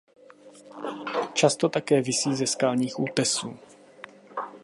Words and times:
Často 1.33 1.69
také 1.69 2.01
visí 2.01 2.35
ze 2.35 2.47
skalních 2.47 2.99
útesů. 2.99 3.57